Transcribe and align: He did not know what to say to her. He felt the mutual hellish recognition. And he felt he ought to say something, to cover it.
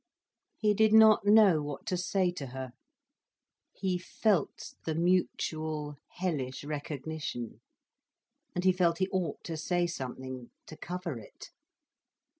He 0.57 0.73
did 0.73 0.93
not 0.93 1.27
know 1.27 1.61
what 1.61 1.85
to 1.85 1.95
say 1.95 2.31
to 2.31 2.47
her. 2.47 2.71
He 3.71 3.99
felt 3.99 4.73
the 4.83 4.95
mutual 4.95 5.93
hellish 6.13 6.63
recognition. 6.63 7.61
And 8.55 8.63
he 8.63 8.71
felt 8.71 8.97
he 8.97 9.09
ought 9.09 9.43
to 9.43 9.55
say 9.57 9.85
something, 9.85 10.49
to 10.65 10.75
cover 10.75 11.19
it. 11.19 11.51